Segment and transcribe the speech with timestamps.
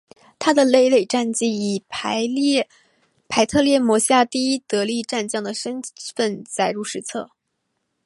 [0.39, 5.79] 他的累累战绩以腓特烈麾下第一得力战将的身
[6.15, 7.29] 份载入史册。